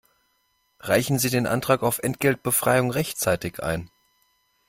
[0.79, 3.87] Reichen Sie den Antrag auf Entgeltbefreiung rechtzeitig ein!